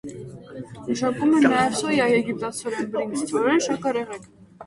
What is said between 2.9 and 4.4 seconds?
բրինձ, ցորեն, շաքարեղեգ։